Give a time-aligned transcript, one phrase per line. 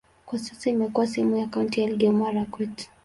[0.25, 2.89] Kwa sasa imekuwa sehemu ya kaunti ya Elgeyo-Marakwet.